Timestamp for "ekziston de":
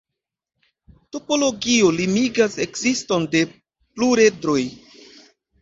2.67-3.43